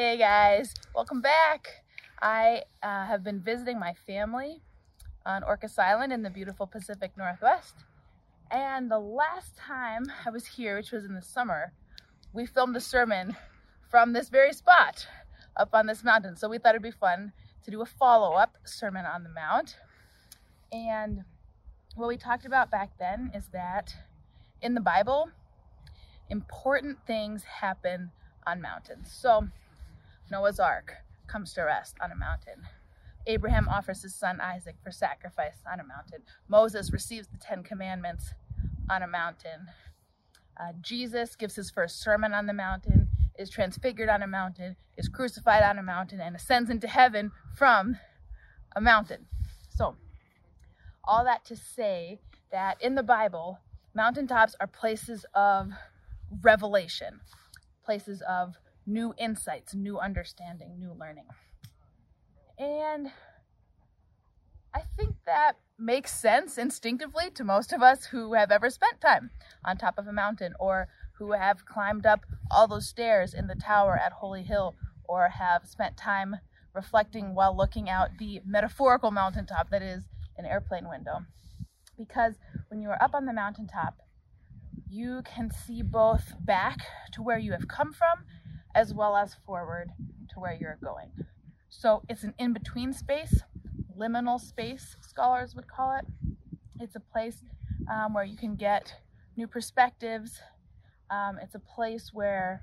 [0.00, 1.82] Hey guys, welcome back.
[2.22, 4.62] I uh, have been visiting my family
[5.26, 7.74] on Orcas Island in the beautiful Pacific Northwest.
[8.48, 11.72] And the last time I was here, which was in the summer,
[12.32, 13.34] we filmed a sermon
[13.90, 15.04] from this very spot
[15.56, 16.36] up on this mountain.
[16.36, 17.32] So we thought it'd be fun
[17.64, 19.78] to do a follow-up sermon on the mount.
[20.70, 21.24] And
[21.96, 23.92] what we talked about back then is that
[24.62, 25.30] in the Bible,
[26.30, 28.12] important things happen
[28.46, 29.10] on mountains.
[29.12, 29.48] So
[30.30, 30.94] Noah's Ark
[31.26, 32.62] comes to rest on a mountain.
[33.26, 36.22] Abraham offers his son Isaac for sacrifice on a mountain.
[36.48, 38.32] Moses receives the Ten Commandments
[38.90, 39.68] on a mountain.
[40.58, 45.08] Uh, Jesus gives his first sermon on the mountain, is transfigured on a mountain, is
[45.08, 47.96] crucified on a mountain, and ascends into heaven from
[48.74, 49.26] a mountain.
[49.68, 49.96] So,
[51.04, 53.60] all that to say that in the Bible,
[53.94, 55.70] mountaintops are places of
[56.42, 57.20] revelation,
[57.84, 58.56] places of
[58.88, 61.26] new insights, new understanding, new learning.
[62.58, 63.12] And
[64.74, 69.30] I think that makes sense instinctively to most of us who have ever spent time
[69.64, 73.54] on top of a mountain or who have climbed up all those stairs in the
[73.54, 76.36] tower at Holy Hill or have spent time
[76.74, 80.04] reflecting while looking out the metaphorical mountaintop that is
[80.36, 81.24] an airplane window.
[81.96, 82.34] Because
[82.68, 83.96] when you are up on the mountaintop,
[84.88, 86.78] you can see both back
[87.12, 88.24] to where you have come from
[88.78, 89.90] as well as forward
[90.32, 91.10] to where you're going.
[91.68, 93.42] So it's an in-between space,
[93.98, 96.06] liminal space, scholars would call it.
[96.78, 97.42] It's a place
[97.92, 98.94] um, where you can get
[99.36, 100.40] new perspectives.
[101.10, 102.62] Um, it's a place where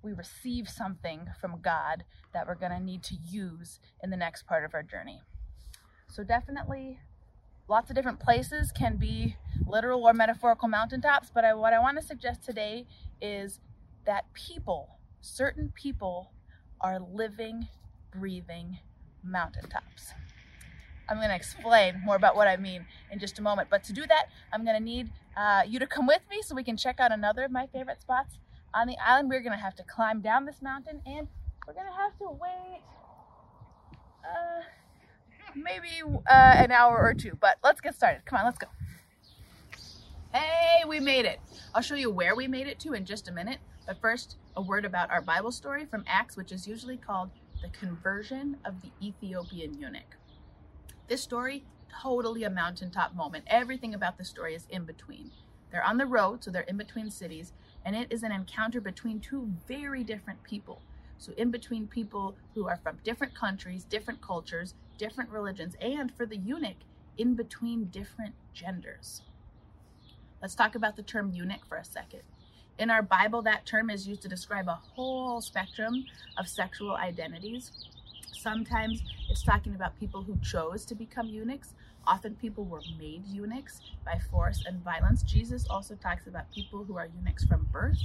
[0.00, 4.46] we receive something from God that we're going to need to use in the next
[4.46, 5.22] part of our journey.
[6.06, 7.00] So definitely
[7.66, 9.34] lots of different places can be
[9.66, 12.86] literal or metaphorical mountaintops, but I, what I want to suggest today
[13.20, 13.58] is
[14.06, 16.32] that people certain people
[16.80, 17.68] are living,
[18.12, 18.78] breathing
[19.22, 20.12] mountaintops.
[21.08, 23.68] I'm going to explain more about what I mean in just a moment.
[23.70, 26.54] But to do that, I'm going to need uh, you to come with me so
[26.54, 28.38] we can check out another of my favorite spots
[28.74, 29.30] on the island.
[29.30, 31.28] We're going to have to climb down this mountain and
[31.66, 32.82] we're going to have to wait
[34.24, 34.62] uh,
[35.54, 37.36] maybe uh, an hour or two.
[37.40, 38.24] But let's get started.
[38.26, 38.66] Come on, let's go.
[40.34, 41.40] Hey, we made it.
[41.74, 43.58] I'll show you where we made it to in just a minute.
[43.86, 47.30] But first, a word about our Bible story from Acts, which is usually called
[47.62, 50.16] the conversion of the Ethiopian eunuch.
[51.06, 51.62] This story,
[52.02, 53.44] totally a mountaintop moment.
[53.46, 55.30] Everything about the story is in between.
[55.70, 57.52] They're on the road, so they're in between cities,
[57.84, 60.82] and it is an encounter between two very different people.
[61.18, 66.26] So, in between people who are from different countries, different cultures, different religions, and for
[66.26, 66.78] the eunuch,
[67.16, 69.22] in between different genders.
[70.42, 72.22] Let's talk about the term eunuch for a second.
[72.78, 76.04] In our Bible, that term is used to describe a whole spectrum
[76.38, 77.72] of sexual identities.
[78.32, 81.74] Sometimes it's talking about people who chose to become eunuchs.
[82.06, 85.24] Often people were made eunuchs by force and violence.
[85.24, 87.98] Jesus also talks about people who are eunuchs from birth.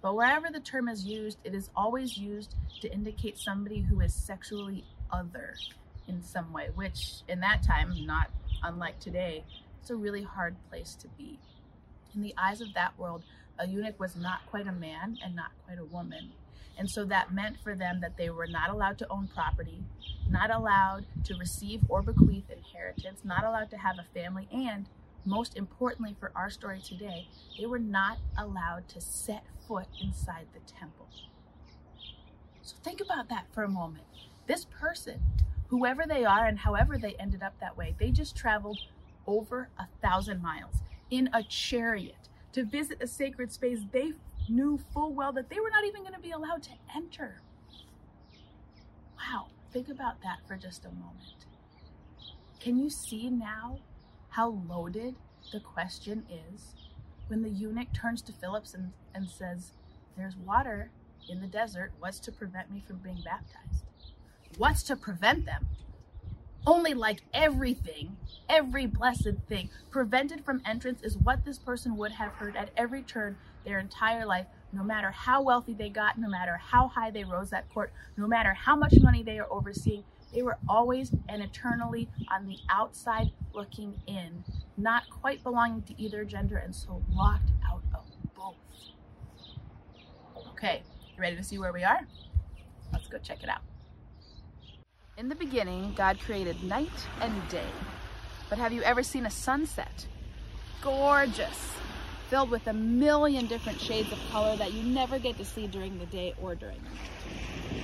[0.00, 4.14] But wherever the term is used, it is always used to indicate somebody who is
[4.14, 5.54] sexually other
[6.08, 8.30] in some way, which in that time, not
[8.62, 9.44] unlike today,
[9.82, 11.38] it's a really hard place to be.
[12.14, 13.22] In the eyes of that world,
[13.58, 16.32] a eunuch was not quite a man and not quite a woman.
[16.76, 19.82] And so that meant for them that they were not allowed to own property,
[20.28, 24.86] not allowed to receive or bequeath inheritance, not allowed to have a family, and
[25.24, 27.28] most importantly for our story today,
[27.58, 31.08] they were not allowed to set foot inside the temple.
[32.62, 34.04] So think about that for a moment.
[34.46, 35.20] This person,
[35.68, 38.78] whoever they are and however they ended up that way, they just traveled
[39.26, 40.74] over a thousand miles
[41.10, 44.12] in a chariot to visit a sacred space they
[44.48, 47.40] knew full well that they were not even going to be allowed to enter.
[49.18, 51.46] Wow, think about that for just a moment.
[52.60, 53.80] Can you see now
[54.30, 55.16] how loaded
[55.52, 56.74] the question is
[57.26, 59.72] when the eunuch turns to Philip and, and says,
[60.16, 60.90] There's water
[61.28, 61.92] in the desert.
[61.98, 63.84] What's to prevent me from being baptized?
[64.58, 65.66] What's to prevent them?
[66.66, 68.16] Only like everything,
[68.48, 73.02] every blessed thing prevented from entrance is what this person would have heard at every
[73.02, 77.24] turn their entire life, no matter how wealthy they got, no matter how high they
[77.24, 80.04] rose at court, no matter how much money they are overseeing.
[80.32, 84.42] They were always and eternally on the outside looking in,
[84.76, 88.56] not quite belonging to either gender, and so locked out of both.
[90.52, 90.82] Okay,
[91.14, 92.00] you ready to see where we are?
[92.92, 93.60] Let's go check it out.
[95.16, 96.90] In the beginning, God created night
[97.20, 97.70] and day.
[98.48, 100.06] But have you ever seen a sunset?
[100.82, 101.70] Gorgeous,
[102.28, 106.00] filled with a million different shades of color that you never get to see during
[106.00, 107.80] the day or during the night.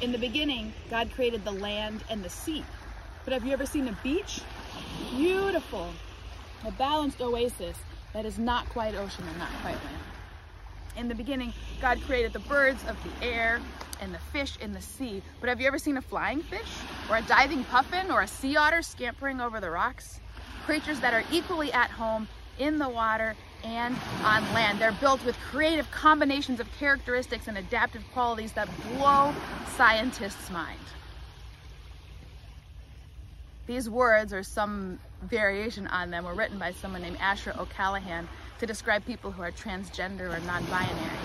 [0.00, 2.64] In the beginning, God created the land and the sea.
[3.24, 4.40] But have you ever seen a beach?
[5.16, 5.92] Beautiful.
[6.64, 7.76] A balanced oasis
[8.12, 10.15] that is not quite ocean and not quite land.
[10.96, 13.60] In the beginning, God created the birds of the air
[14.00, 15.22] and the fish in the sea.
[15.40, 16.68] But have you ever seen a flying fish?
[17.10, 18.10] Or a diving puffin?
[18.10, 20.20] Or a sea otter scampering over the rocks?
[20.64, 22.28] Creatures that are equally at home
[22.58, 23.34] in the water
[23.64, 24.78] and on land.
[24.78, 29.34] They're built with creative combinations of characteristics and adaptive qualities that blow
[29.76, 30.80] scientists' mind.
[33.66, 38.28] These words, or some variation on them, were written by someone named Asher O'Callaghan
[38.58, 41.18] to describe people who are transgender or non-binary,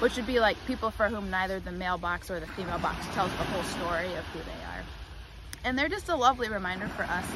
[0.00, 3.04] which would be like people for whom neither the male box or the female box
[3.14, 4.82] tells the whole story of who they are.
[5.64, 7.26] And they're just a lovely reminder for us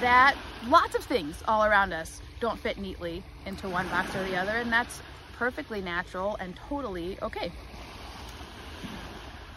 [0.00, 0.36] that
[0.68, 4.52] lots of things all around us don't fit neatly into one box or the other,
[4.52, 5.00] and that's
[5.36, 7.50] perfectly natural and totally okay.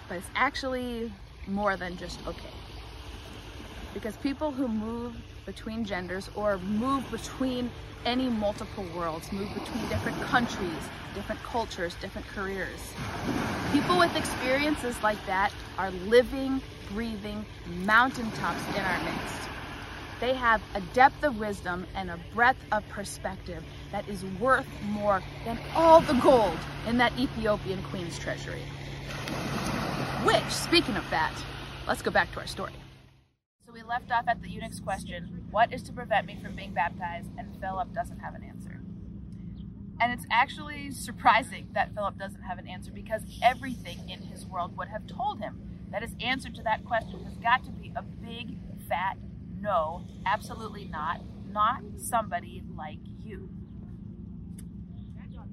[0.07, 1.12] But it's actually
[1.48, 2.50] more than just okay.
[3.97, 5.15] Because people who move
[5.47, 7.71] between genders or move between
[8.05, 10.83] any multiple worlds, move between different countries,
[11.15, 12.79] different cultures, different careers.
[13.71, 16.61] People with experiences like that are living,
[16.94, 17.44] breathing
[17.85, 19.49] mountaintops in our midst.
[20.19, 25.23] They have a depth of wisdom and a breadth of perspective that is worth more
[25.43, 28.61] than all the gold in that Ethiopian queen's treasury.
[30.23, 31.33] Which, speaking of that,
[31.88, 32.73] let's go back to our story.
[33.88, 37.30] Left off at the eunuch's question, what is to prevent me from being baptized?
[37.38, 38.81] And Philip doesn't have an answer.
[40.00, 44.78] And it's actually surprising that Philip doesn't have an answer because everything in his world
[44.78, 45.62] would have told him
[45.92, 48.57] that his answer to that question has got to be a big,
[48.88, 49.18] fat
[49.60, 51.22] no, absolutely not.
[51.51, 53.50] Not somebody like you.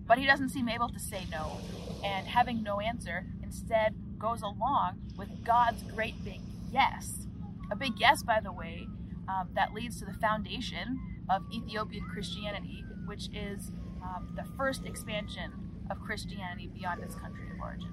[0.07, 1.59] But he doesn't seem able to say no,
[2.05, 6.41] and having no answer instead goes along with God's great big
[6.71, 7.27] yes.
[7.71, 8.87] A big yes, by the way,
[9.29, 11.01] um, that leads to the foundation
[11.31, 13.71] of Ethiopian Christianity, which is
[14.03, 15.53] um, the first expansion
[15.91, 17.93] of Christianity beyond its country of origin.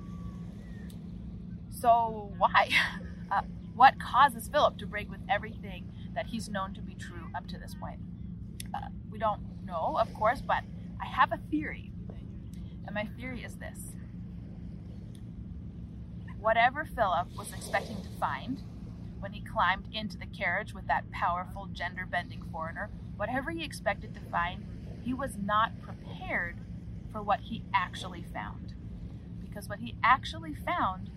[1.70, 2.70] So, why?
[3.32, 3.44] Uh,
[3.76, 7.58] what causes Philip to break with everything that he's known to be true up to
[7.58, 8.00] this point.
[8.74, 10.64] Uh, we don't know, of course, but
[11.02, 11.92] I have a theory.
[12.86, 13.94] And my theory is this
[16.40, 18.62] whatever Philip was expecting to find
[19.22, 24.14] when he climbed into the carriage with that powerful gender bending foreigner, whatever he expected
[24.14, 24.66] to find,
[25.04, 26.58] he was not prepared
[27.12, 28.74] for what he actually found.
[29.42, 31.10] Because what he actually found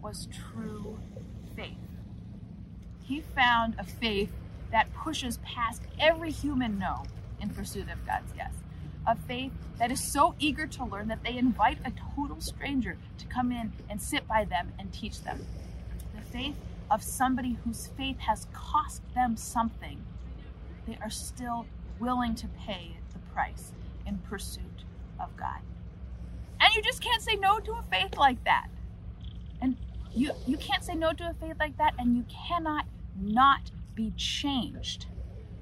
[0.00, 0.98] was true
[1.56, 1.78] faith
[3.06, 4.30] he found a faith
[4.72, 7.04] that pushes past every human no
[7.40, 8.52] in pursuit of God's yes.
[9.06, 13.26] A faith that is so eager to learn that they invite a total stranger to
[13.26, 15.46] come in and sit by them and teach them.
[16.36, 16.56] Faith
[16.90, 20.04] of somebody whose faith has cost them something.
[20.86, 21.64] They are still
[21.98, 23.72] willing to pay the price
[24.06, 24.84] in pursuit
[25.18, 25.60] of God.
[26.60, 28.66] And you just can't say no to a faith like that.
[29.62, 29.78] And
[30.12, 32.84] you you can't say no to a faith like that and you cannot
[33.18, 35.06] not be changed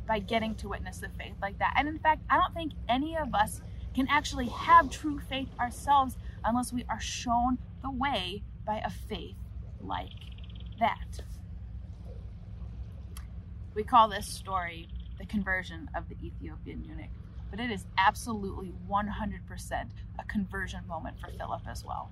[0.09, 1.75] by getting to witness the faith like that.
[1.77, 3.61] And in fact, I don't think any of us
[3.95, 9.37] can actually have true faith ourselves unless we are shown the way by a faith
[9.81, 10.11] like
[10.79, 11.23] that.
[13.75, 14.89] We call this story
[15.19, 17.11] the conversion of the Ethiopian eunuch,
[17.51, 19.87] but it is absolutely 100%
[20.19, 22.11] a conversion moment for Philip as well.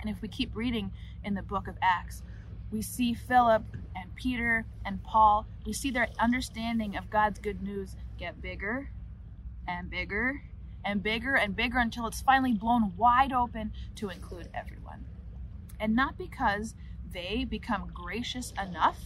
[0.00, 0.92] And if we keep reading
[1.24, 2.22] in the book of Acts,
[2.70, 3.64] we see Philip
[3.96, 8.90] and Peter and Paul, we see their understanding of God's good news get bigger
[9.66, 10.42] and bigger
[10.84, 15.04] and bigger and bigger until it's finally blown wide open to include everyone.
[15.80, 16.74] And not because
[17.12, 18.98] they become gracious enough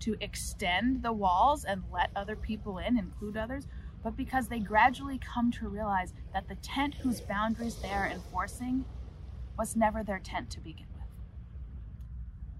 [0.00, 3.66] to extend the walls and let other people in, include others,
[4.02, 8.84] but because they gradually come to realize that the tent whose boundaries they are enforcing
[9.58, 11.08] was never their tent to begin with.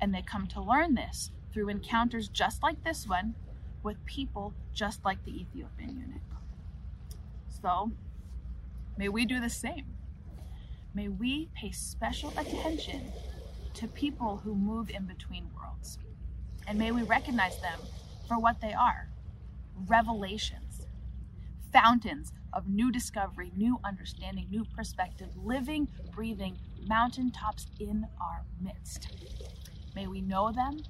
[0.01, 3.35] And they come to learn this through encounters just like this one
[3.83, 6.23] with people just like the Ethiopian eunuch.
[7.63, 7.93] So,
[8.97, 9.87] may we do the same.
[10.95, 13.13] May we pay special attention
[13.75, 15.99] to people who move in between worlds.
[16.67, 17.81] And may we recognize them
[18.27, 19.09] for what they are
[19.87, 20.87] revelations,
[21.73, 29.09] fountains of new discovery, new understanding, new perspective, living, breathing mountaintops in our midst.
[29.95, 30.83] May we know them,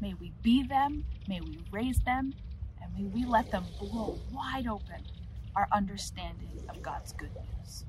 [0.00, 2.34] may we be them, may we raise them,
[2.82, 5.02] and may we let them blow wide open
[5.54, 7.84] our understanding of God's good news.